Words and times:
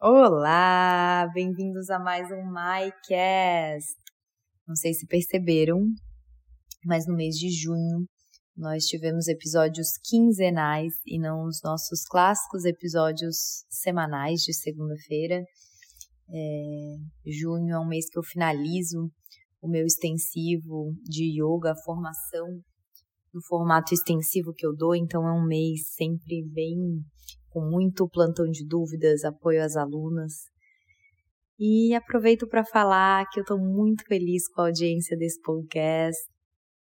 Olá, 0.00 1.28
bem-vindos 1.34 1.90
a 1.90 1.98
mais 1.98 2.30
um 2.30 2.44
MyCast. 2.52 3.96
Não 4.64 4.76
sei 4.76 4.94
se 4.94 5.04
perceberam, 5.08 5.84
mas 6.84 7.04
no 7.04 7.16
mês 7.16 7.34
de 7.34 7.50
junho 7.50 8.06
nós 8.56 8.84
tivemos 8.84 9.26
episódios 9.26 9.88
quinzenais 10.08 10.92
e 11.04 11.18
não 11.18 11.46
os 11.46 11.60
nossos 11.64 12.04
clássicos 12.04 12.64
episódios 12.64 13.64
semanais 13.68 14.42
de 14.42 14.54
segunda-feira. 14.54 15.42
É, 16.30 16.94
junho 17.26 17.74
é 17.74 17.80
um 17.80 17.88
mês 17.88 18.08
que 18.08 18.20
eu 18.20 18.22
finalizo 18.22 19.10
o 19.60 19.68
meu 19.68 19.84
extensivo 19.84 20.94
de 21.02 21.24
yoga, 21.42 21.72
a 21.72 21.82
formação 21.84 22.46
no 23.34 23.42
formato 23.48 23.92
extensivo 23.92 24.54
que 24.54 24.64
eu 24.64 24.76
dou, 24.76 24.94
então 24.94 25.26
é 25.26 25.32
um 25.32 25.44
mês 25.44 25.88
sempre 25.96 26.44
bem 26.54 27.02
com 27.50 27.60
muito 27.60 28.08
plantão 28.08 28.46
de 28.46 28.66
dúvidas, 28.66 29.24
apoio 29.24 29.62
às 29.62 29.76
alunas. 29.76 30.32
E 31.58 31.94
aproveito 31.94 32.46
para 32.46 32.64
falar 32.64 33.26
que 33.30 33.40
eu 33.40 33.42
estou 33.42 33.58
muito 33.58 34.04
feliz 34.06 34.48
com 34.48 34.62
a 34.62 34.66
audiência 34.66 35.16
desse 35.16 35.40
podcast. 35.40 36.20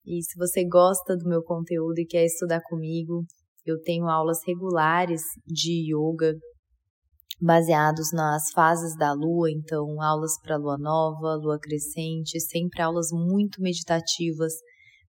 E 0.06 0.22
se 0.22 0.36
você 0.36 0.64
gosta 0.64 1.16
do 1.16 1.28
meu 1.28 1.42
conteúdo 1.42 1.98
e 1.98 2.06
quer 2.06 2.24
estudar 2.24 2.60
comigo, 2.62 3.24
eu 3.64 3.80
tenho 3.82 4.08
aulas 4.08 4.38
regulares 4.46 5.22
de 5.46 5.92
yoga 5.92 6.34
baseados 7.40 8.12
nas 8.12 8.50
fases 8.52 8.96
da 8.96 9.12
lua, 9.12 9.50
então 9.50 10.00
aulas 10.00 10.40
para 10.40 10.56
lua 10.56 10.78
nova, 10.78 11.34
lua 11.34 11.58
crescente, 11.58 12.40
sempre 12.40 12.80
aulas 12.80 13.08
muito 13.10 13.60
meditativas 13.60 14.52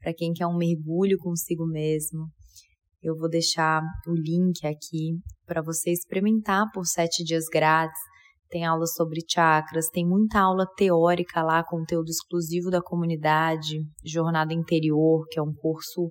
para 0.00 0.14
quem 0.14 0.32
quer 0.32 0.46
um 0.46 0.56
mergulho 0.56 1.18
consigo 1.18 1.66
mesmo. 1.66 2.26
Eu 3.04 3.14
vou 3.14 3.28
deixar 3.28 3.82
o 4.08 4.14
link 4.14 4.66
aqui 4.66 5.18
para 5.44 5.60
você 5.60 5.90
experimentar 5.90 6.64
por 6.72 6.86
sete 6.86 7.22
dias 7.22 7.44
grátis. 7.52 8.00
Tem 8.48 8.64
aula 8.64 8.86
sobre 8.86 9.20
chakras, 9.30 9.90
tem 9.90 10.06
muita 10.06 10.40
aula 10.40 10.64
teórica 10.74 11.42
lá, 11.42 11.62
conteúdo 11.62 12.08
exclusivo 12.08 12.70
da 12.70 12.80
comunidade, 12.80 13.82
Jornada 14.02 14.54
Interior, 14.54 15.26
que 15.30 15.38
é 15.38 15.42
um 15.42 15.52
curso 15.52 16.10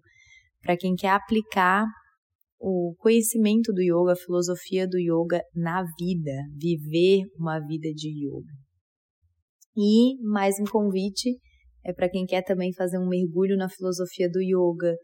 para 0.61 0.77
quem 0.77 0.93
quer 0.93 1.09
aplicar 1.09 1.87
o 2.59 2.93
conhecimento 2.99 3.73
do 3.73 3.81
yoga, 3.81 4.13
a 4.13 4.15
filosofia 4.15 4.87
do 4.87 4.99
yoga 4.99 5.41
na 5.55 5.83
vida, 5.97 6.43
viver 6.55 7.23
uma 7.39 7.59
vida 7.59 7.89
de 7.91 8.09
yoga. 8.09 8.53
E 9.75 10.21
mais 10.21 10.59
um 10.59 10.65
convite 10.65 11.39
é 11.83 11.91
para 11.91 12.07
quem 12.07 12.23
quer 12.23 12.43
também 12.43 12.71
fazer 12.71 12.99
um 12.99 13.09
mergulho 13.09 13.57
na 13.57 13.67
filosofia 13.67 14.29
do 14.29 14.39
yoga, 14.39 14.95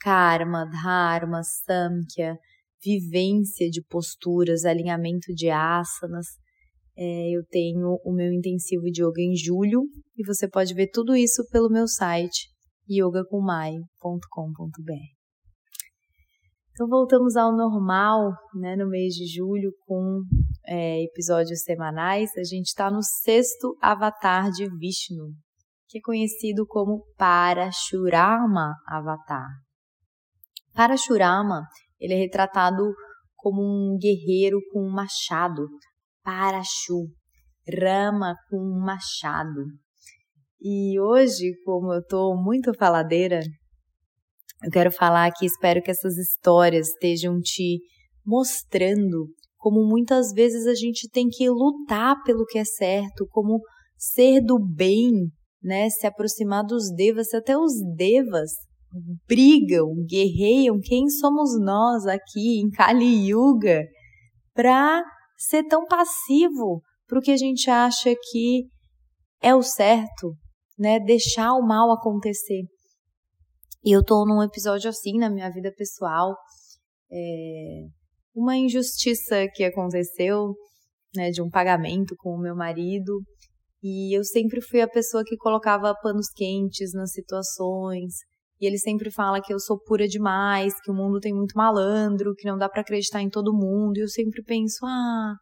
karma, 0.00 0.64
dharma, 0.64 1.42
samkhya, 1.42 2.36
vivência 2.82 3.68
de 3.70 3.82
posturas, 3.82 4.64
alinhamento 4.64 5.32
de 5.34 5.50
asanas. 5.50 6.26
É, 6.96 7.36
eu 7.36 7.44
tenho 7.48 7.98
o 8.04 8.12
meu 8.12 8.32
intensivo 8.32 8.84
de 8.84 9.02
yoga 9.02 9.20
em 9.20 9.34
julho 9.34 9.82
e 10.16 10.24
você 10.24 10.48
pode 10.48 10.72
ver 10.74 10.90
tudo 10.92 11.16
isso 11.16 11.44
pelo 11.50 11.68
meu 11.68 11.88
site 11.88 12.54
yogakumai.com.br. 12.88 15.14
Então 16.72 16.88
voltamos 16.88 17.36
ao 17.36 17.56
normal, 17.56 18.32
né, 18.52 18.76
no 18.76 18.88
mês 18.88 19.14
de 19.14 19.26
julho 19.26 19.72
com 19.86 20.22
é, 20.66 21.04
episódios 21.04 21.62
semanais. 21.62 22.30
A 22.36 22.42
gente 22.42 22.66
está 22.66 22.90
no 22.90 23.00
sexto 23.00 23.76
avatar 23.80 24.50
de 24.50 24.64
Vishnu, 24.76 25.32
que 25.88 25.98
é 25.98 26.02
conhecido 26.02 26.66
como 26.66 27.04
Parashurama 27.16 28.74
Avatar. 28.88 29.63
Parashurama, 30.74 31.62
ele 32.00 32.14
é 32.14 32.16
retratado 32.16 32.82
como 33.36 33.62
um 33.62 33.96
guerreiro 33.96 34.58
com 34.72 34.80
um 34.80 34.90
machado, 34.90 35.68
Parashu, 36.22 37.08
Rama 37.66 38.34
com 38.50 38.56
um 38.56 38.84
machado. 38.84 39.64
E 40.60 40.98
hoje, 40.98 41.52
como 41.64 41.92
eu 41.92 42.00
estou 42.00 42.36
muito 42.36 42.72
faladeira, 42.74 43.40
eu 44.62 44.70
quero 44.70 44.90
falar 44.90 45.30
que 45.32 45.46
espero 45.46 45.82
que 45.82 45.90
essas 45.90 46.16
histórias 46.16 46.88
estejam 46.88 47.38
te 47.40 47.80
mostrando 48.24 49.28
como 49.64 49.86
muitas 49.88 50.32
vezes 50.32 50.66
a 50.66 50.74
gente 50.74 51.08
tem 51.08 51.26
que 51.28 51.48
lutar 51.48 52.22
pelo 52.22 52.44
que 52.44 52.58
é 52.58 52.64
certo, 52.64 53.26
como 53.30 53.60
ser 53.96 54.42
do 54.42 54.58
bem, 54.58 55.10
né? 55.62 55.88
Se 55.88 56.06
aproximar 56.06 56.62
dos 56.64 56.94
devas, 56.94 57.32
até 57.32 57.56
os 57.56 57.72
devas 57.96 58.50
brigam, 59.26 59.94
guerreiam, 60.08 60.78
quem 60.80 61.08
somos 61.08 61.58
nós 61.60 62.06
aqui 62.06 62.60
em 62.60 62.70
Kali 62.70 63.30
Yuga 63.30 63.84
para 64.54 65.02
ser 65.36 65.64
tão 65.64 65.84
passivo 65.86 66.82
para 67.06 67.18
o 67.18 67.22
que 67.22 67.30
a 67.30 67.36
gente 67.36 67.68
acha 67.68 68.14
que 68.30 68.66
é 69.42 69.54
o 69.54 69.62
certo, 69.62 70.34
né? 70.78 70.98
Deixar 71.00 71.52
o 71.52 71.66
mal 71.66 71.90
acontecer. 71.92 72.62
E 73.84 73.92
eu 73.94 74.02
tô 74.02 74.24
num 74.24 74.42
episódio 74.42 74.88
assim 74.88 75.18
na 75.18 75.28
minha 75.28 75.50
vida 75.50 75.70
pessoal, 75.76 76.34
é, 77.12 77.82
uma 78.34 78.56
injustiça 78.56 79.46
que 79.54 79.62
aconteceu, 79.62 80.54
né, 81.14 81.30
de 81.30 81.42
um 81.42 81.50
pagamento 81.50 82.14
com 82.18 82.30
o 82.30 82.40
meu 82.40 82.56
marido, 82.56 83.20
e 83.82 84.16
eu 84.16 84.24
sempre 84.24 84.62
fui 84.62 84.80
a 84.80 84.88
pessoa 84.88 85.22
que 85.22 85.36
colocava 85.36 85.94
panos 86.02 86.28
quentes 86.34 86.94
nas 86.94 87.12
situações, 87.12 88.14
e 88.60 88.66
ele 88.66 88.78
sempre 88.78 89.10
fala 89.10 89.40
que 89.40 89.52
eu 89.52 89.58
sou 89.58 89.78
pura 89.78 90.06
demais, 90.06 90.72
que 90.80 90.90
o 90.90 90.94
mundo 90.94 91.18
tem 91.20 91.34
muito 91.34 91.56
malandro, 91.56 92.34
que 92.34 92.48
não 92.48 92.56
dá 92.56 92.68
para 92.68 92.82
acreditar 92.82 93.20
em 93.20 93.28
todo 93.28 93.52
mundo. 93.52 93.98
E 93.98 94.02
eu 94.02 94.08
sempre 94.08 94.42
penso, 94.42 94.86
ah, 94.86 95.34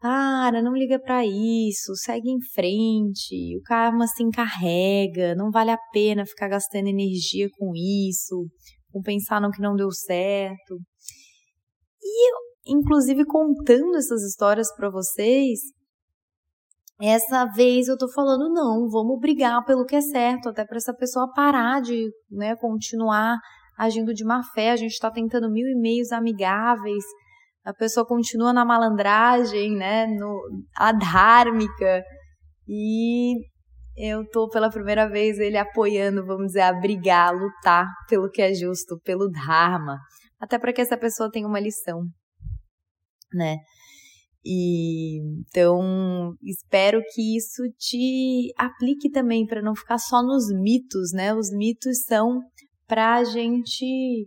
para, 0.00 0.62
não 0.62 0.74
liga 0.74 0.98
para 0.98 1.24
isso, 1.24 1.94
segue 1.94 2.30
em 2.30 2.40
frente. 2.52 3.56
O 3.58 3.62
karma 3.62 4.06
se 4.06 4.22
encarrega, 4.22 5.34
não 5.34 5.50
vale 5.50 5.70
a 5.70 5.78
pena 5.92 6.26
ficar 6.26 6.48
gastando 6.48 6.88
energia 6.88 7.48
com 7.58 7.72
isso, 7.74 8.46
com 8.90 9.00
pensar 9.02 9.40
no 9.40 9.50
que 9.50 9.60
não 9.60 9.76
deu 9.76 9.90
certo. 9.90 10.78
E 12.02 12.50
inclusive 12.66 13.24
contando 13.24 13.96
essas 13.96 14.22
histórias 14.22 14.74
para 14.74 14.90
vocês, 14.90 15.60
essa 17.02 17.46
vez 17.46 17.88
eu 17.88 17.96
tô 17.96 18.10
falando, 18.12 18.52
não, 18.52 18.88
vamos 18.90 19.18
brigar 19.20 19.64
pelo 19.64 19.86
que 19.86 19.96
é 19.96 20.00
certo, 20.00 20.50
até 20.50 20.64
para 20.64 20.76
essa 20.76 20.94
pessoa 20.94 21.32
parar 21.32 21.80
de 21.80 22.10
né, 22.30 22.54
continuar 22.56 23.38
agindo 23.78 24.12
de 24.12 24.24
má 24.24 24.42
fé. 24.54 24.70
A 24.70 24.76
gente 24.76 24.92
está 24.92 25.10
tentando 25.10 25.50
mil 25.50 25.66
e-mails 25.66 26.12
amigáveis, 26.12 27.04
a 27.64 27.72
pessoa 27.72 28.06
continua 28.06 28.52
na 28.52 28.64
malandragem, 28.64 29.74
né, 29.76 30.06
no, 30.06 30.40
adhármica, 30.76 32.02
e 32.68 33.34
eu 33.96 34.24
tô 34.30 34.48
pela 34.48 34.70
primeira 34.70 35.08
vez 35.08 35.38
ele 35.38 35.56
apoiando, 35.56 36.24
vamos 36.24 36.48
dizer, 36.48 36.60
a 36.60 36.72
brigar, 36.72 37.28
a 37.28 37.32
lutar 37.32 37.86
pelo 38.08 38.30
que 38.30 38.40
é 38.40 38.54
justo, 38.54 39.00
pelo 39.02 39.28
dharma, 39.28 39.98
até 40.38 40.58
para 40.58 40.72
que 40.72 40.80
essa 40.80 40.96
pessoa 40.96 41.30
tenha 41.30 41.46
uma 41.46 41.60
lição, 41.60 42.02
né? 43.34 43.56
E 44.44 45.20
então 45.38 46.34
espero 46.42 47.00
que 47.12 47.36
isso 47.36 47.62
te 47.78 48.52
aplique 48.56 49.10
também 49.10 49.46
para 49.46 49.60
não 49.60 49.74
ficar 49.74 49.98
só 49.98 50.22
nos 50.22 50.50
mitos, 50.50 51.12
né? 51.12 51.34
Os 51.34 51.50
mitos 51.50 52.04
são 52.04 52.40
para 52.86 53.16
a 53.16 53.24
gente 53.24 54.26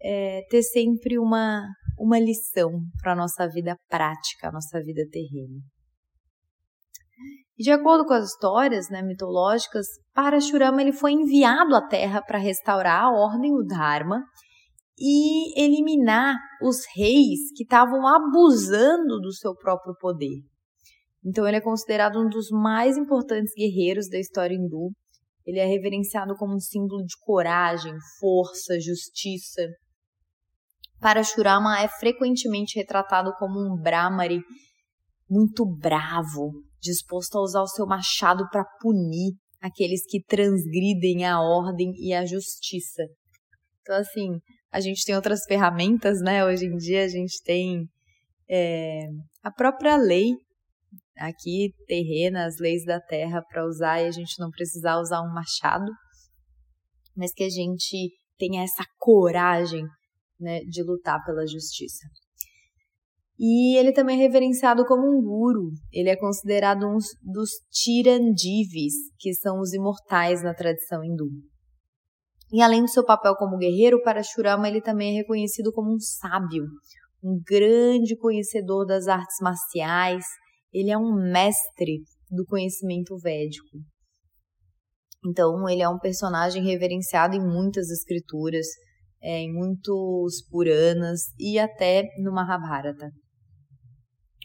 é, 0.00 0.42
ter 0.48 0.62
sempre 0.62 1.18
uma, 1.18 1.62
uma 1.98 2.18
lição 2.18 2.70
para 3.02 3.12
a 3.12 3.16
nossa 3.16 3.48
vida 3.48 3.76
prática, 3.88 4.48
a 4.48 4.52
nossa 4.52 4.80
vida 4.80 5.02
terrena. 5.10 5.60
De 7.58 7.72
acordo 7.72 8.06
com 8.06 8.12
as 8.12 8.30
histórias 8.30 8.88
né, 8.88 9.02
mitológicas, 9.02 9.86
Parashurama 10.14 10.80
ele 10.80 10.92
foi 10.92 11.10
enviado 11.12 11.74
à 11.74 11.82
Terra 11.82 12.22
para 12.22 12.38
restaurar 12.38 13.02
a 13.02 13.10
ordem, 13.10 13.52
o 13.52 13.64
Dharma, 13.64 14.22
e 14.98 15.60
eliminar 15.60 16.36
os 16.62 16.84
reis 16.94 17.52
que 17.54 17.62
estavam 17.62 18.06
abusando 18.06 19.20
do 19.20 19.32
seu 19.32 19.54
próprio 19.54 19.94
poder. 20.00 20.42
Então 21.24 21.46
ele 21.46 21.56
é 21.56 21.60
considerado 21.60 22.20
um 22.20 22.28
dos 22.28 22.50
mais 22.50 22.96
importantes 22.96 23.52
guerreiros 23.54 24.08
da 24.08 24.18
história 24.18 24.54
hindu. 24.54 24.90
Ele 25.44 25.58
é 25.58 25.66
reverenciado 25.66 26.34
como 26.36 26.54
um 26.54 26.60
símbolo 26.60 27.04
de 27.04 27.14
coragem, 27.20 27.94
força, 28.20 28.78
justiça. 28.80 29.62
Parashurama 31.00 31.80
é 31.80 31.88
frequentemente 31.88 32.78
retratado 32.78 33.32
como 33.38 33.60
um 33.60 33.80
Brahmari 33.80 34.40
muito 35.28 35.64
bravo, 35.64 36.52
disposto 36.80 37.36
a 37.36 37.42
usar 37.42 37.62
o 37.62 37.68
seu 37.68 37.86
machado 37.86 38.48
para 38.50 38.64
punir 38.80 39.34
aqueles 39.60 40.04
que 40.06 40.22
transgridem 40.22 41.24
a 41.26 41.40
ordem 41.40 41.92
e 41.96 42.12
a 42.14 42.24
justiça. 42.24 43.02
Então, 43.80 43.96
assim, 43.96 44.38
a 44.70 44.80
gente 44.80 45.04
tem 45.04 45.14
outras 45.14 45.44
ferramentas, 45.46 46.20
né? 46.20 46.44
Hoje 46.44 46.66
em 46.66 46.76
dia 46.76 47.04
a 47.04 47.08
gente 47.08 47.42
tem 47.42 47.88
é, 48.48 49.06
a 49.42 49.50
própria 49.50 49.96
lei 49.96 50.32
aqui 51.16 51.72
terrena, 51.86 52.46
as 52.46 52.58
leis 52.58 52.84
da 52.84 53.00
terra 53.00 53.42
para 53.42 53.66
usar 53.66 54.00
e 54.00 54.06
a 54.06 54.10
gente 54.10 54.38
não 54.38 54.50
precisar 54.50 54.98
usar 54.98 55.20
um 55.22 55.32
machado, 55.32 55.90
mas 57.16 57.32
que 57.32 57.44
a 57.44 57.50
gente 57.50 58.10
tenha 58.38 58.62
essa 58.62 58.84
coragem 58.98 59.84
né, 60.38 60.60
de 60.60 60.82
lutar 60.82 61.24
pela 61.24 61.46
justiça. 61.46 62.06
E 63.38 63.78
ele 63.78 63.92
também 63.92 64.18
é 64.18 64.22
reverenciado 64.22 64.84
como 64.84 65.06
um 65.06 65.22
guru. 65.22 65.70
Ele 65.92 66.08
é 66.08 66.16
considerado 66.16 66.88
um 66.88 66.98
dos 67.22 67.50
Tirandivis, 67.70 68.94
que 69.16 69.32
são 69.32 69.60
os 69.60 69.72
imortais 69.72 70.42
na 70.42 70.52
tradição 70.52 71.04
hindu. 71.04 71.28
E 72.52 72.62
além 72.62 72.82
do 72.82 72.88
seu 72.88 73.04
papel 73.04 73.34
como 73.36 73.58
guerreiro, 73.58 74.02
Parashurama 74.02 74.68
ele 74.68 74.80
também 74.80 75.14
é 75.14 75.18
reconhecido 75.18 75.72
como 75.72 75.94
um 75.94 76.00
sábio, 76.00 76.64
um 77.22 77.40
grande 77.46 78.16
conhecedor 78.16 78.86
das 78.86 79.06
artes 79.06 79.36
marciais. 79.42 80.24
Ele 80.72 80.90
é 80.90 80.96
um 80.96 81.14
mestre 81.14 82.02
do 82.30 82.44
conhecimento 82.46 83.16
védico. 83.18 83.78
Então, 85.26 85.68
ele 85.68 85.82
é 85.82 85.88
um 85.88 85.98
personagem 85.98 86.64
reverenciado 86.64 87.34
em 87.34 87.40
muitas 87.40 87.90
escrituras, 87.90 88.66
é, 89.20 89.40
em 89.40 89.52
muitos 89.52 90.46
Puranas 90.48 91.20
e 91.38 91.58
até 91.58 92.04
no 92.22 92.32
Mahabharata. 92.32 93.10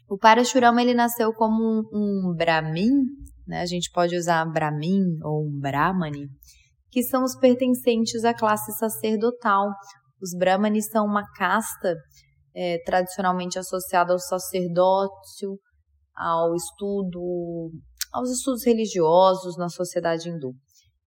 O 0.09 0.17
Parashurama 0.17 0.81
ele 0.81 0.93
nasceu 0.93 1.31
como 1.33 1.63
um, 1.63 2.29
um 2.31 2.35
Brahmin, 2.35 2.89
né? 3.47 3.61
a 3.61 3.65
gente 3.65 3.89
pode 3.91 4.15
usar 4.15 4.45
Brahmin 4.45 5.03
ou 5.23 5.45
um 5.45 5.59
Brahmani, 5.59 6.27
que 6.93 7.01
são 7.01 7.23
os 7.23 7.35
pertencentes 7.35 8.23
à 8.23 8.35
classe 8.35 8.71
sacerdotal. 8.73 9.67
Os 10.21 10.37
Brahmanes 10.37 10.89
são 10.91 11.03
uma 11.07 11.23
casta 11.35 11.95
é, 12.55 12.77
tradicionalmente 12.85 13.57
associada 13.57 14.13
ao 14.13 14.19
sacerdócio, 14.19 15.57
ao 16.15 16.53
estudo, 16.53 17.71
aos 18.13 18.29
estudos 18.29 18.63
religiosos 18.63 19.57
na 19.57 19.69
sociedade 19.69 20.29
hindu. 20.29 20.53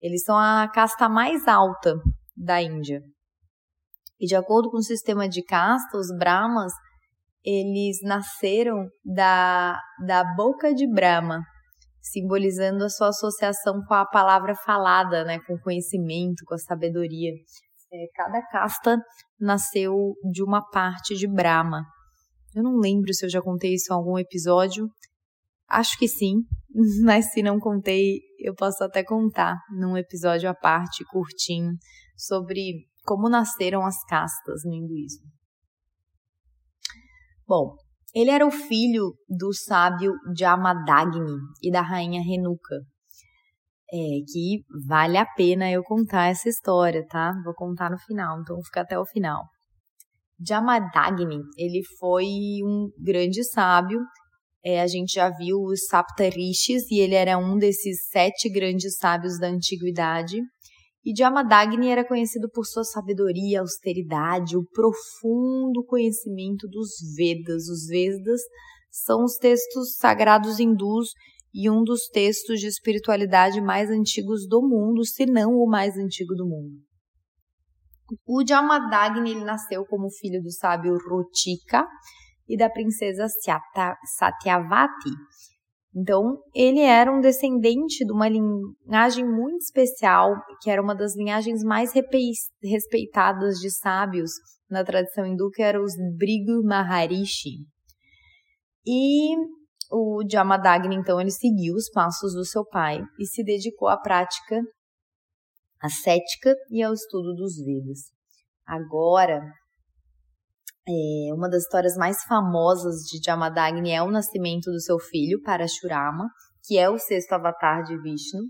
Eles 0.02 0.24
são 0.24 0.36
a 0.36 0.68
casta 0.74 1.08
mais 1.08 1.48
alta 1.48 1.94
da 2.36 2.60
Índia. 2.60 3.00
E 4.20 4.26
de 4.26 4.36
acordo 4.36 4.72
com 4.72 4.78
o 4.78 4.84
sistema 4.84 5.30
de 5.30 5.44
casta, 5.44 6.00
os 6.00 6.08
Brahmas, 6.18 6.74
eles 7.44 8.00
nasceram 8.02 8.88
da, 9.04 9.80
da 10.04 10.24
boca 10.36 10.74
de 10.74 10.92
Brahma, 10.92 11.42
simbolizando 12.06 12.84
a 12.84 12.90
sua 12.90 13.10
associação 13.10 13.82
com 13.88 13.94
a 13.96 14.06
palavra 14.06 14.56
falada, 14.56 15.24
né, 15.26 15.40
com 15.40 15.56
o 15.56 15.60
conhecimento, 15.60 16.46
com 16.46 16.54
a 16.54 16.58
sabedoria. 16.58 17.32
É, 17.92 18.06
cada 18.14 18.42
casta 18.48 18.98
nasceu 19.40 20.14
de 20.32 20.44
uma 20.44 20.62
parte 20.70 21.16
de 21.16 21.28
Brahma. 21.28 21.84
Eu 22.54 22.62
não 22.62 22.78
lembro 22.78 23.12
se 23.14 23.26
eu 23.26 23.30
já 23.30 23.42
contei 23.42 23.74
isso 23.74 23.92
em 23.92 23.96
algum 23.96 24.20
episódio. 24.20 24.88
Acho 25.68 25.98
que 25.98 26.08
sim, 26.08 26.36
mas 27.04 27.32
se 27.32 27.42
não 27.42 27.60
contei, 27.60 28.20
eu 28.40 28.54
posso 28.54 28.84
até 28.84 29.04
contar 29.04 29.58
num 29.72 29.98
episódio 29.98 30.48
à 30.48 30.54
parte, 30.54 31.04
curtinho, 31.06 31.72
sobre 32.16 32.86
como 33.04 33.30
nasceram 33.30 33.84
as 33.84 34.04
castas 34.04 34.62
no 34.64 34.74
hinduísmo. 34.74 35.26
Bom, 37.48 37.76
ele 38.16 38.32
era 38.32 38.48
o 38.48 38.52
filho 38.52 39.14
do 39.28 39.54
sábio 39.54 40.14
Jamadagni 40.38 41.38
e 41.62 41.70
da 41.70 41.82
rainha 41.82 42.22
Renuka. 42.22 42.76
É, 43.92 43.98
que 44.26 44.64
vale 44.88 45.18
a 45.18 45.26
pena 45.26 45.70
eu 45.70 45.84
contar 45.84 46.28
essa 46.28 46.48
história, 46.48 47.06
tá? 47.08 47.34
Vou 47.44 47.54
contar 47.54 47.92
no 47.92 47.98
final, 48.00 48.40
então 48.40 48.56
fica 48.64 48.82
até 48.82 48.98
o 48.98 49.06
final. 49.06 49.44
Jamadagni, 50.40 51.40
ele 51.58 51.82
foi 52.00 52.26
um 52.64 52.90
grande 52.98 53.44
sábio. 53.44 54.00
É, 54.64 54.82
a 54.82 54.88
gente 54.88 55.14
já 55.14 55.30
viu 55.30 55.58
os 55.58 55.86
Saptarishis 55.86 56.90
e 56.90 57.00
ele 57.00 57.16
era 57.16 57.38
um 57.38 57.58
desses 57.58 58.08
sete 58.10 58.50
grandes 58.50 58.96
sábios 58.98 59.38
da 59.40 59.48
antiguidade. 59.48 60.42
E 61.06 61.16
Jamadagni 61.16 61.90
era 61.90 62.04
conhecido 62.04 62.50
por 62.50 62.66
sua 62.66 62.84
sabedoria, 62.84 63.60
austeridade, 63.60 64.58
o 64.58 64.66
profundo 64.66 65.86
conhecimento 65.86 66.68
dos 66.68 66.90
Vedas. 67.16 67.68
Os 67.70 67.86
Vedas 67.86 68.42
são 68.90 69.24
os 69.24 69.38
textos 69.38 69.98
sagrados 69.98 70.60
hindus 70.60 71.10
e 71.54 71.70
um 71.70 71.84
dos 71.84 72.08
textos 72.08 72.60
de 72.60 72.68
espiritualidade 72.68 73.62
mais 73.62 73.92
antigos 73.92 74.48
do 74.48 74.62
mundo, 74.62 75.06
se 75.06 75.28
não 75.28 75.52
o 75.52 75.70
mais 75.70 75.96
antigo 75.96 76.34
do 76.34 76.48
mundo. 76.48 76.76
O 78.26 78.44
Jamadagni 78.46 79.32
ele 79.32 79.46
nasceu 79.46 79.86
como 79.86 80.10
filho 80.10 80.42
do 80.42 80.52
sábio 80.52 80.98
Rutika 81.08 81.88
e 82.48 82.58
da 82.58 82.70
princesa 82.70 83.28
Satyavati, 84.18 85.10
então, 85.96 86.42
ele 86.54 86.82
era 86.82 87.10
um 87.10 87.22
descendente 87.22 88.06
de 88.06 88.12
uma 88.12 88.28
linhagem 88.28 89.26
muito 89.26 89.62
especial, 89.62 90.34
que 90.62 90.70
era 90.70 90.82
uma 90.82 90.94
das 90.94 91.16
linhagens 91.16 91.64
mais 91.64 91.94
respeitadas 92.62 93.60
de 93.60 93.72
sábios 93.72 94.32
na 94.70 94.84
tradição 94.84 95.26
hindu, 95.26 95.50
que 95.52 95.62
eram 95.62 95.84
os 95.84 95.94
Brigu 96.18 96.62
Maharishi. 96.66 97.66
E 98.86 99.38
o 99.90 100.22
Jamadagni, 100.30 100.98
então, 100.98 101.22
ele 101.22 101.32
seguiu 101.32 101.76
os 101.76 101.90
passos 101.90 102.34
do 102.34 102.44
seu 102.44 102.66
pai 102.66 103.02
e 103.18 103.26
se 103.26 103.42
dedicou 103.42 103.88
à 103.88 103.96
prática 103.96 104.62
ascética 105.82 106.54
e 106.72 106.84
ao 106.84 106.94
estudo 106.94 107.34
dos 107.36 107.56
Vedas. 107.64 108.12
Agora, 108.66 109.40
é, 110.88 111.34
uma 111.34 111.50
das 111.50 111.64
histórias 111.64 111.96
mais 111.96 112.24
famosas 112.24 113.02
de 113.02 113.20
Jamadagni 113.24 113.92
é 113.92 114.04
o 114.04 114.12
nascimento 114.12 114.72
do 114.72 114.80
seu 114.80 115.00
filho, 115.00 115.42
Parashurama, 115.42 116.30
que 116.64 116.78
é 116.78 116.90
o 116.90 117.00
sexto 117.00 117.34
avatar 117.34 117.84
de 117.84 117.98
Vishnu. 118.02 118.44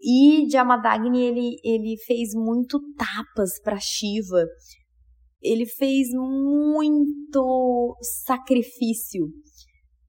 E 0.00 0.48
Jamadagni 0.50 1.22
ele, 1.22 1.56
ele 1.62 1.96
fez 2.06 2.30
muito 2.34 2.80
tapas 2.96 3.60
para 3.62 3.78
Shiva. 3.78 4.44
Ele 5.42 5.66
fez 5.66 6.08
muito 6.12 7.96
sacrifício 8.24 9.26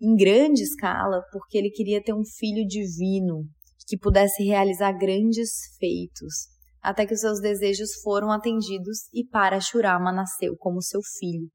em 0.02 0.16
grande 0.16 0.64
escala, 0.64 1.22
porque 1.32 1.58
ele 1.58 1.70
queria 1.70 2.02
ter 2.02 2.14
um 2.14 2.24
filho 2.24 2.66
divino 2.66 3.44
que 3.88 3.98
pudesse 3.98 4.44
realizar 4.44 4.94
grandes 4.94 5.50
feitos 5.80 6.57
até 6.82 7.06
que 7.06 7.14
os 7.14 7.22
seus 7.22 7.40
desejos 7.40 7.96
foram 8.02 8.32
atendidos 8.32 9.08
e 9.14 9.26
Parashurama 9.28 10.12
nasceu 10.12 10.56
como 10.58 10.82
seu 10.82 11.02
filho. 11.20 11.50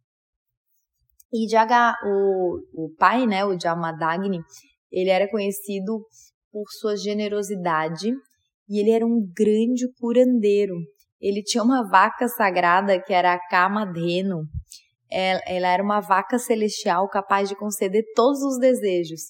E 1.32 1.48
Jaga, 1.48 1.94
o, 2.04 2.84
o 2.84 2.94
pai, 2.96 3.26
né, 3.26 3.44
o 3.44 3.58
Jamadagni, 3.58 4.38
ele 4.90 5.08
era 5.08 5.30
conhecido 5.30 6.04
por 6.52 6.64
sua 6.68 6.96
generosidade 6.96 8.12
e 8.68 8.78
ele 8.78 8.90
era 8.90 9.06
um 9.06 9.26
grande 9.34 9.90
curandeiro. 9.98 10.74
Ele 11.18 11.42
tinha 11.42 11.64
uma 11.64 11.88
vaca 11.88 12.28
sagrada 12.28 13.00
que 13.00 13.14
era 13.14 13.32
a 13.32 13.48
Kamadhenu. 13.48 14.42
Ela 15.10 15.68
era 15.68 15.82
uma 15.82 16.00
vaca 16.00 16.38
celestial 16.38 17.08
capaz 17.08 17.48
de 17.48 17.56
conceder 17.56 18.04
todos 18.14 18.42
os 18.42 18.58
desejos. 18.58 19.20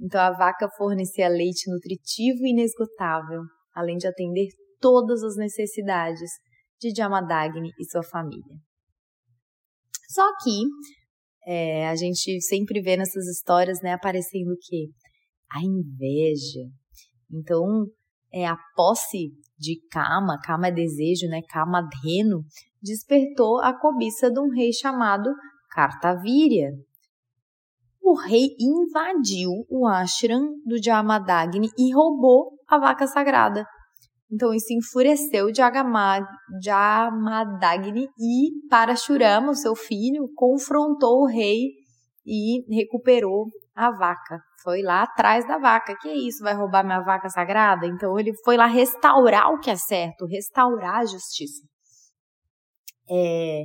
Então 0.00 0.20
a 0.20 0.30
vaca 0.30 0.68
fornecia 0.76 1.28
leite 1.28 1.70
nutritivo 1.70 2.44
e 2.44 2.50
inesgotável, 2.50 3.42
além 3.74 3.96
de 3.96 4.06
atender 4.06 4.48
todas 4.82 5.22
as 5.22 5.36
necessidades 5.36 6.30
de 6.78 6.92
Jamadagni 6.94 7.70
e 7.78 7.84
sua 7.90 8.02
família. 8.02 8.56
Só 10.10 10.28
que 10.42 10.64
é, 11.46 11.88
a 11.88 11.96
gente 11.96 12.40
sempre 12.42 12.82
vê 12.82 12.96
nessas 12.96 13.26
histórias 13.26 13.80
né, 13.80 13.92
aparecendo 13.92 14.50
o 14.52 14.58
quê? 14.60 14.88
A 15.50 15.60
inveja. 15.64 16.68
Então, 17.32 17.86
é, 18.32 18.46
a 18.46 18.56
posse 18.76 19.30
de 19.58 19.80
Kama, 19.90 20.38
Kama 20.44 20.68
é 20.68 20.72
desejo, 20.72 21.28
né? 21.28 21.40
Kama 21.48 21.82
Dhenu, 21.82 22.42
despertou 22.82 23.60
a 23.60 23.72
cobiça 23.78 24.30
de 24.30 24.40
um 24.40 24.50
rei 24.50 24.72
chamado 24.72 25.30
Kartavirya. 25.70 26.70
O 28.02 28.14
rei 28.14 28.48
invadiu 28.58 29.50
o 29.70 29.86
ashram 29.86 30.56
do 30.66 30.82
Jamadagni 30.82 31.68
e 31.78 31.94
roubou 31.94 32.50
a 32.68 32.78
vaca 32.78 33.06
sagrada. 33.06 33.64
Então 34.32 34.54
isso 34.54 34.72
enfureceu 34.72 35.52
Jamadagni 36.64 38.08
e 38.18 38.68
Parashurama, 38.70 39.50
o 39.50 39.54
seu 39.54 39.76
filho, 39.76 40.26
confrontou 40.34 41.20
o 41.20 41.26
rei 41.26 41.72
e 42.24 42.64
recuperou 42.74 43.46
a 43.74 43.90
vaca. 43.90 44.40
Foi 44.62 44.80
lá 44.80 45.02
atrás 45.02 45.46
da 45.46 45.58
vaca. 45.58 45.94
Que 46.00 46.08
isso? 46.08 46.42
Vai 46.42 46.54
roubar 46.54 46.82
minha 46.82 47.00
vaca 47.00 47.28
sagrada? 47.28 47.86
Então 47.86 48.18
ele 48.18 48.32
foi 48.42 48.56
lá 48.56 48.66
restaurar 48.66 49.52
o 49.52 49.60
que 49.60 49.68
é 49.68 49.76
certo, 49.76 50.24
restaurar 50.24 51.00
a 51.00 51.04
justiça. 51.04 51.62
É, 53.10 53.64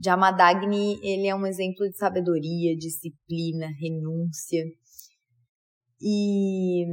Jamadagni, 0.00 1.00
ele 1.02 1.26
é 1.26 1.34
um 1.34 1.44
exemplo 1.44 1.88
de 1.88 1.96
sabedoria, 1.96 2.76
disciplina, 2.76 3.66
renúncia. 3.80 4.62
E 6.00 6.84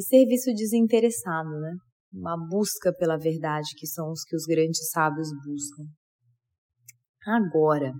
e 0.00 0.02
serviço 0.02 0.54
desinteressado, 0.54 1.50
né? 1.60 1.74
Uma 2.10 2.34
busca 2.48 2.90
pela 2.90 3.18
verdade, 3.18 3.68
que 3.76 3.86
são 3.86 4.10
os 4.10 4.24
que 4.24 4.34
os 4.34 4.44
grandes 4.46 4.88
sábios 4.90 5.28
buscam. 5.44 5.84
Agora 7.26 7.92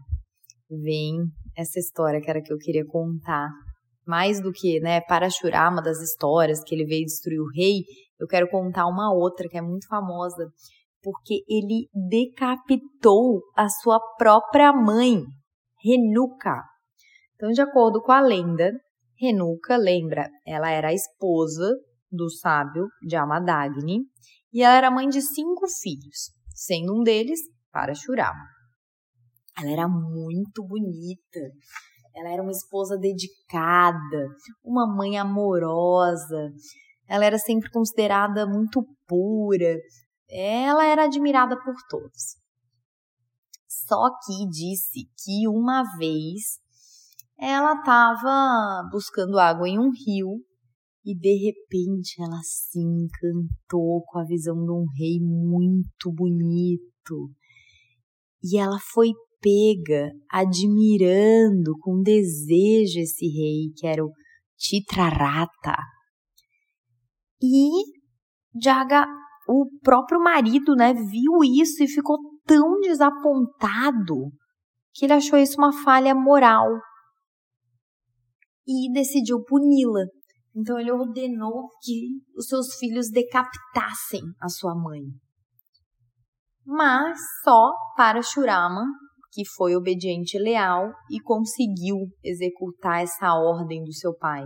vem 0.71 1.19
essa 1.54 1.78
história 1.78 2.19
que 2.19 2.30
era 2.30 2.40
que 2.40 2.50
eu 2.50 2.57
queria 2.57 2.87
contar. 2.87 3.50
Mais 4.07 4.40
do 4.40 4.50
que, 4.50 4.80
né, 4.80 5.02
Parashurama 5.02 5.83
das 5.83 6.00
histórias 6.00 6.64
que 6.64 6.75
ele 6.75 6.87
veio 6.87 7.04
destruir 7.04 7.38
o 7.38 7.50
rei, 7.54 7.83
eu 8.19 8.26
quero 8.26 8.49
contar 8.49 8.87
uma 8.87 9.12
outra 9.12 9.47
que 9.47 9.59
é 9.59 9.62
muito 9.62 9.87
famosa, 9.87 10.49
porque 11.02 11.42
ele 11.47 11.87
decapitou 12.09 13.42
a 13.54 13.69
sua 13.69 14.00
própria 14.16 14.73
mãe. 14.73 15.23
Renuka. 15.85 16.62
Então, 17.35 17.50
de 17.50 17.61
acordo 17.61 18.00
com 18.00 18.12
a 18.12 18.21
lenda, 18.21 18.73
Renuka, 19.19 19.76
lembra, 19.76 20.30
ela 20.47 20.71
era 20.71 20.88
a 20.88 20.95
esposa 20.95 21.71
do 22.11 22.31
sábio 22.31 22.88
de 23.07 23.17
Amadagni 23.17 24.00
e 24.52 24.62
ela 24.62 24.75
era 24.75 24.90
mãe 24.90 25.09
de 25.09 25.23
cinco 25.23 25.67
filhos, 25.69 26.33
sendo 26.55 26.99
um 26.99 27.02
deles 27.02 27.40
Parashurama. 27.73 28.45
Ela 29.59 29.71
era 29.71 29.88
muito 29.88 30.64
bonita, 30.64 31.40
ela 32.14 32.31
era 32.31 32.43
uma 32.43 32.50
esposa 32.50 32.97
dedicada, 32.97 34.29
uma 34.64 34.87
mãe 34.87 35.19
amorosa, 35.19 36.52
ela 37.07 37.25
era 37.25 37.38
sempre 37.38 37.71
considerada 37.71 38.47
muito 38.47 38.85
pura, 39.07 39.76
ela 40.29 40.85
era 40.85 41.05
admirada 41.05 41.57
por 41.62 41.75
todos. 41.88 42.37
Só 43.69 44.11
que 44.25 44.49
disse 44.49 45.09
que 45.19 45.49
uma 45.49 45.85
vez 45.97 46.59
ela 47.38 47.73
estava 47.75 48.88
buscando 48.90 49.38
água 49.38 49.69
em 49.69 49.79
um 49.79 49.90
rio 49.90 50.38
e 51.04 51.14
de 51.14 51.35
repente 51.47 52.21
ela 52.23 52.40
se 52.42 52.78
encantou 52.78 54.02
com 54.07 54.19
a 54.19 54.25
visão 54.25 54.57
de 54.64 54.71
um 54.71 54.87
rei 54.99 55.19
muito 55.21 56.12
bonito. 56.12 57.30
E 58.42 58.59
ela 58.59 58.78
foi 58.92 59.12
pega 59.40 60.12
admirando 60.30 61.76
com 61.80 62.02
desejo 62.02 63.00
esse 63.00 63.26
rei, 63.26 63.73
que 63.76 63.87
era 63.87 64.04
o 64.04 64.12
Titrarata. 64.57 65.76
E 67.42 67.71
Jaga, 68.62 69.07
o 69.49 69.66
próprio 69.83 70.21
marido, 70.21 70.75
né, 70.75 70.92
viu 70.92 71.42
isso 71.45 71.83
e 71.83 71.88
ficou 71.88 72.19
tão 72.45 72.78
desapontado 72.80 74.30
que 74.92 75.07
ele 75.07 75.14
achou 75.14 75.38
isso 75.38 75.57
uma 75.57 75.73
falha 75.73 76.14
moral 76.14 76.69
e 78.66 78.92
decidiu 78.92 79.42
puni-la. 79.45 80.04
Então 80.54 80.78
ele 80.78 80.90
ordenou 80.90 81.69
que 81.83 82.09
os 82.37 82.47
seus 82.47 82.75
filhos 82.78 83.11
decapitassem 83.11 84.23
a 84.40 84.49
sua 84.49 84.75
mãe. 84.75 85.02
Mas 86.66 87.19
só 87.42 87.73
para 87.97 88.23
Shurama, 88.23 88.85
que 89.33 89.45
foi 89.57 89.76
obediente 89.76 90.37
e 90.37 90.40
leal 90.40 90.92
e 91.11 91.21
conseguiu 91.21 91.97
executar 92.23 93.02
essa 93.02 93.35
ordem 93.35 93.83
do 93.85 93.92
seu 93.92 94.14
pai. 94.16 94.45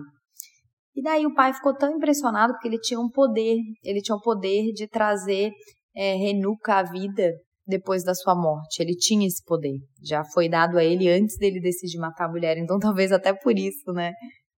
E 0.95 1.03
daí 1.03 1.27
o 1.27 1.35
pai 1.35 1.53
ficou 1.53 1.75
tão 1.75 1.97
impressionado 1.97 2.53
porque 2.53 2.69
ele 2.69 2.79
tinha 2.79 3.01
um 3.01 3.11
poder, 3.11 3.57
ele 3.83 4.01
tinha 4.01 4.17
o 4.17 4.21
poder 4.21 4.73
de 4.73 4.87
trazer 4.87 5.51
é, 5.95 6.15
Renuka 6.15 6.75
à 6.75 6.83
vida 6.83 7.33
depois 7.67 8.05
da 8.05 8.15
sua 8.15 8.35
morte. 8.35 8.81
Ele 8.81 8.95
tinha 8.95 9.27
esse 9.27 9.43
poder. 9.45 9.77
Já 10.03 10.23
foi 10.25 10.49
dado 10.49 10.79
a 10.79 10.85
ele 10.85 11.09
antes 11.09 11.37
dele 11.37 11.61
decidir 11.61 11.99
matar 11.99 12.27
a 12.27 12.31
mulher. 12.31 12.57
Então, 12.59 12.79
talvez 12.79 13.11
até 13.11 13.33
por 13.33 13.59
isso, 13.59 13.93
né? 13.93 14.13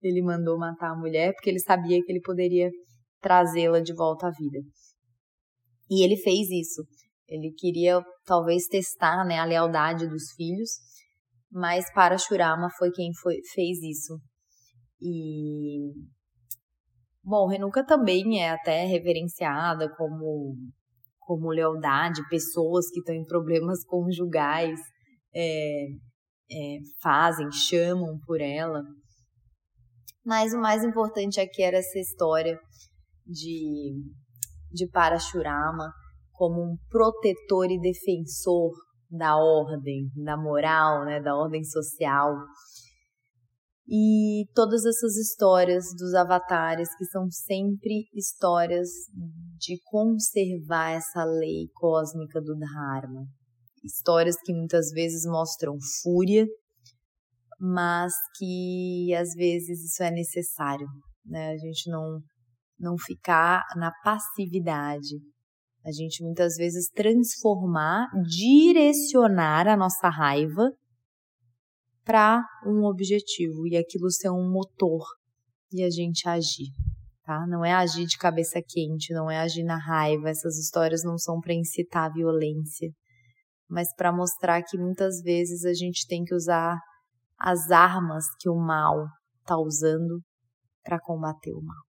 Ele 0.07 0.21
mandou 0.21 0.57
matar 0.57 0.91
a 0.91 0.95
mulher, 0.95 1.33
porque 1.33 1.49
ele 1.49 1.59
sabia 1.59 2.01
que 2.03 2.11
ele 2.11 2.21
poderia 2.21 2.69
trazê-la 3.21 3.79
de 3.79 3.93
volta 3.93 4.27
à 4.27 4.31
vida. 4.31 4.59
E 5.89 6.03
ele 6.03 6.17
fez 6.17 6.49
isso. 6.49 6.83
Ele 7.27 7.51
queria, 7.57 7.99
talvez, 8.25 8.67
testar 8.67 9.25
né, 9.25 9.39
a 9.39 9.45
lealdade 9.45 10.07
dos 10.07 10.31
filhos, 10.35 10.69
mas 11.51 11.91
para 11.93 12.17
Shurama 12.17 12.69
foi 12.77 12.91
quem 12.91 13.11
foi, 13.21 13.37
fez 13.53 13.81
isso. 13.81 14.19
E. 15.01 15.91
Bom, 17.23 17.47
Renuka 17.47 17.83
também 17.83 18.43
é 18.43 18.51
até 18.51 18.85
reverenciada 18.85 19.89
como 19.95 20.55
como 21.25 21.49
lealdade, 21.49 22.27
pessoas 22.29 22.87
que 22.91 22.99
estão 22.99 23.15
em 23.15 23.25
problemas 23.25 23.83
conjugais 23.83 24.79
é, 25.33 25.85
é, 26.51 26.77
fazem, 27.01 27.51
chamam 27.51 28.19
por 28.25 28.39
ela. 28.39 28.83
Mas 30.25 30.53
o 30.53 30.59
mais 30.59 30.83
importante 30.83 31.39
aqui 31.39 31.61
era 31.61 31.77
essa 31.77 31.99
história 31.99 32.59
de, 33.25 33.93
de 34.71 34.87
Parashurama 34.89 35.91
como 36.33 36.61
um 36.61 36.75
protetor 36.89 37.69
e 37.69 37.79
defensor 37.79 38.71
da 39.09 39.37
ordem, 39.37 40.09
da 40.15 40.35
moral, 40.35 41.05
né, 41.05 41.21
da 41.21 41.35
ordem 41.35 41.63
social. 41.63 42.33
E 43.87 44.45
todas 44.55 44.83
essas 44.83 45.15
histórias 45.15 45.85
dos 45.95 46.15
avatares, 46.15 46.89
que 46.97 47.05
são 47.05 47.29
sempre 47.29 48.07
histórias 48.15 48.89
de 49.59 49.79
conservar 49.85 50.93
essa 50.93 51.23
lei 51.23 51.69
cósmica 51.75 52.41
do 52.41 52.55
Dharma. 52.57 53.27
Histórias 53.83 54.35
que 54.43 54.51
muitas 54.51 54.89
vezes 54.89 55.23
mostram 55.25 55.77
fúria, 56.01 56.47
mas 57.59 58.13
que 58.37 59.13
às 59.15 59.33
vezes 59.33 59.83
isso 59.83 60.03
é 60.03 60.11
necessário, 60.11 60.87
né? 61.25 61.51
A 61.51 61.57
gente 61.57 61.89
não, 61.89 62.19
não 62.79 62.97
ficar 62.97 63.63
na 63.75 63.91
passividade. 64.03 65.15
A 65.85 65.91
gente 65.91 66.23
muitas 66.23 66.55
vezes 66.55 66.89
transformar, 66.89 68.07
direcionar 68.27 69.67
a 69.67 69.77
nossa 69.77 70.09
raiva 70.09 70.71
para 72.03 72.43
um 72.65 72.85
objetivo 72.85 73.67
e 73.67 73.77
aquilo 73.77 74.11
ser 74.11 74.29
um 74.29 74.51
motor 74.51 75.03
e 75.71 75.83
a 75.83 75.89
gente 75.89 76.27
agir, 76.27 76.69
tá? 77.23 77.45
Não 77.47 77.65
é 77.65 77.73
agir 77.73 78.05
de 78.05 78.17
cabeça 78.17 78.61
quente, 78.67 79.13
não 79.13 79.29
é 79.29 79.39
agir 79.39 79.63
na 79.63 79.77
raiva. 79.77 80.29
Essas 80.29 80.57
histórias 80.57 81.03
não 81.03 81.17
são 81.17 81.39
para 81.39 81.53
incitar 81.53 82.11
violência, 82.13 82.89
mas 83.69 83.87
para 83.95 84.11
mostrar 84.11 84.61
que 84.63 84.77
muitas 84.77 85.21
vezes 85.21 85.65
a 85.65 85.73
gente 85.73 86.07
tem 86.07 86.23
que 86.23 86.33
usar 86.33 86.79
as 87.39 87.71
armas 87.71 88.25
que 88.39 88.49
o 88.49 88.55
mal 88.55 89.07
está 89.39 89.57
usando 89.57 90.21
para 90.83 90.99
combater 90.99 91.53
o 91.53 91.61
mal. 91.61 91.84